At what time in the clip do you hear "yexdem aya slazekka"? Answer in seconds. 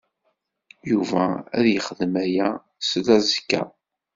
1.69-3.61